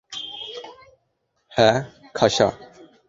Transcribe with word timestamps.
হ্যাঁ, 1.51 1.77
খাসা। 2.15 2.47